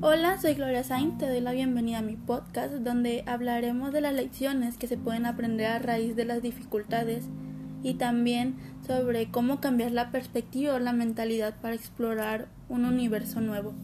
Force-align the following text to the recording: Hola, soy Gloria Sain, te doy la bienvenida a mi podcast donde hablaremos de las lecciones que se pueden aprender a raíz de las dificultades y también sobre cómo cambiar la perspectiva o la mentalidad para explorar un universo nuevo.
Hola, 0.00 0.40
soy 0.40 0.54
Gloria 0.54 0.84
Sain, 0.84 1.18
te 1.18 1.28
doy 1.28 1.40
la 1.40 1.50
bienvenida 1.50 1.98
a 1.98 2.02
mi 2.02 2.14
podcast 2.14 2.72
donde 2.72 3.24
hablaremos 3.26 3.92
de 3.92 4.00
las 4.00 4.14
lecciones 4.14 4.78
que 4.78 4.86
se 4.86 4.96
pueden 4.96 5.26
aprender 5.26 5.66
a 5.66 5.80
raíz 5.80 6.14
de 6.14 6.24
las 6.24 6.40
dificultades 6.40 7.24
y 7.82 7.94
también 7.94 8.54
sobre 8.86 9.28
cómo 9.32 9.60
cambiar 9.60 9.90
la 9.90 10.12
perspectiva 10.12 10.74
o 10.74 10.78
la 10.78 10.92
mentalidad 10.92 11.56
para 11.60 11.74
explorar 11.74 12.46
un 12.68 12.84
universo 12.84 13.40
nuevo. 13.40 13.74